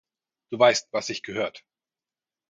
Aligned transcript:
Du 0.51 0.57
weisst 0.57 0.91
was 0.93 1.05
sich 1.05 1.21
gehört. 1.21 1.63